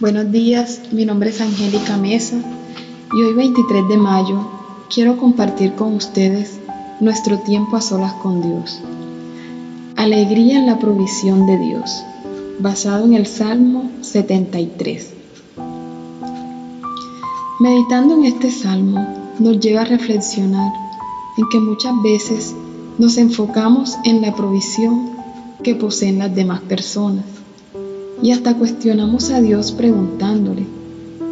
[0.00, 2.36] Buenos días, mi nombre es Angélica Mesa
[3.12, 4.48] y hoy 23 de mayo
[4.88, 6.58] quiero compartir con ustedes
[7.00, 8.80] nuestro tiempo a solas con Dios.
[9.96, 12.02] Alegría en la provisión de Dios,
[12.60, 15.12] basado en el Salmo 73.
[17.60, 19.06] Meditando en este salmo
[19.38, 20.72] nos lleva a reflexionar
[21.36, 22.54] en que muchas veces
[22.96, 25.10] nos enfocamos en la provisión
[25.62, 27.39] que poseen las demás personas
[28.22, 30.64] y hasta cuestionamos a Dios preguntándole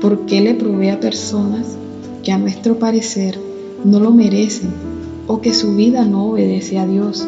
[0.00, 1.76] por qué le provee a personas
[2.22, 3.38] que a nuestro parecer
[3.84, 4.70] no lo merecen
[5.26, 7.26] o que su vida no obedece a Dios.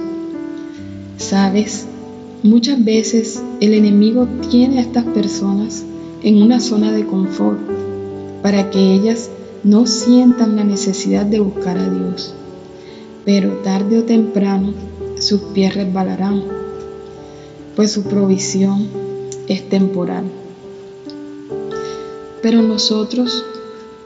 [1.19, 1.87] Sabes,
[2.43, 5.85] muchas veces el enemigo tiene a estas personas
[6.23, 7.59] en una zona de confort
[8.43, 9.31] para que ellas
[9.63, 12.35] no sientan la necesidad de buscar a Dios.
[13.25, 14.73] Pero tarde o temprano
[15.19, 16.43] sus pies resbalarán,
[17.77, 19.10] pues su provisión
[19.51, 20.25] es temporal.
[22.41, 23.45] Pero nosotros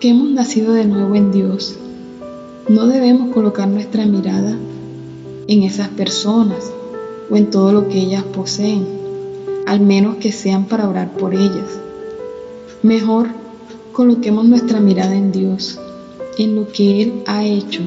[0.00, 1.76] que hemos nacido de nuevo en Dios,
[2.68, 4.56] no debemos colocar nuestra mirada
[5.46, 6.72] en esas personas
[7.30, 8.86] o en todo lo que ellas poseen,
[9.66, 11.78] al menos que sean para orar por ellas.
[12.82, 13.28] Mejor
[13.92, 15.78] coloquemos nuestra mirada en Dios,
[16.38, 17.82] en lo que Él ha hecho,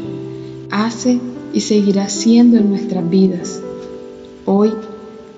[0.70, 1.20] hace
[1.54, 3.62] y seguirá haciendo en nuestras vidas.
[4.46, 4.72] Hoy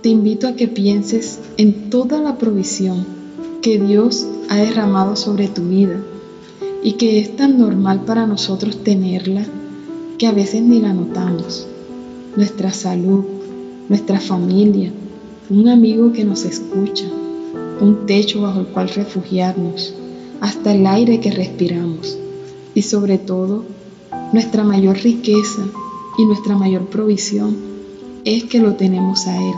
[0.01, 3.05] te invito a que pienses en toda la provisión
[3.61, 6.01] que Dios ha derramado sobre tu vida
[6.81, 9.45] y que es tan normal para nosotros tenerla
[10.17, 11.67] que a veces ni la notamos.
[12.37, 13.25] Nuestra salud,
[13.89, 14.93] nuestra familia,
[15.49, 17.05] un amigo que nos escucha,
[17.81, 19.93] un techo bajo el cual refugiarnos,
[20.39, 22.17] hasta el aire que respiramos
[22.73, 23.65] y sobre todo
[24.31, 25.63] nuestra mayor riqueza
[26.17, 27.57] y nuestra mayor provisión
[28.23, 29.55] es que lo tenemos a Él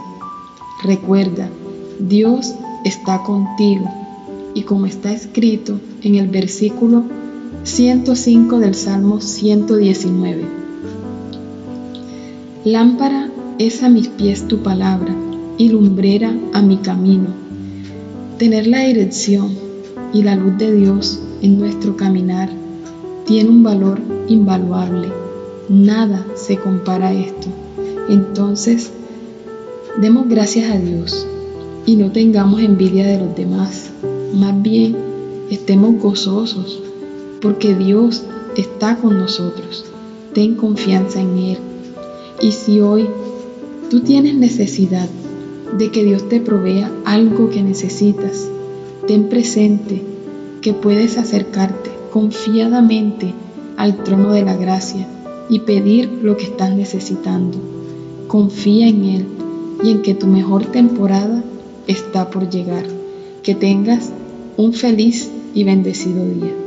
[0.83, 1.47] Recuerda,
[1.99, 3.85] Dios está contigo
[4.55, 7.03] y como está escrito en el versículo
[7.63, 10.43] 105 del Salmo 119.
[12.65, 15.13] Lámpara es a mis pies tu palabra
[15.59, 17.27] y lumbrera a mi camino.
[18.39, 19.51] Tener la dirección
[20.13, 22.49] y la luz de Dios en nuestro caminar
[23.27, 25.09] tiene un valor invaluable.
[25.69, 27.49] Nada se compara a esto.
[28.09, 28.91] Entonces,
[29.99, 31.27] Demos gracias a Dios
[31.85, 33.91] y no tengamos envidia de los demás.
[34.33, 34.95] Más bien,
[35.49, 36.81] estemos gozosos
[37.41, 38.23] porque Dios
[38.55, 39.85] está con nosotros.
[40.33, 41.57] Ten confianza en Él.
[42.41, 43.09] Y si hoy
[43.89, 45.09] tú tienes necesidad
[45.77, 48.47] de que Dios te provea algo que necesitas,
[49.07, 50.01] ten presente
[50.61, 53.33] que puedes acercarte confiadamente
[53.75, 55.05] al trono de la gracia
[55.49, 57.57] y pedir lo que estás necesitando.
[58.27, 59.40] Confía en Él
[59.83, 61.43] y en que tu mejor temporada
[61.87, 62.85] está por llegar.
[63.43, 64.11] Que tengas
[64.57, 66.60] un feliz y bendecido día.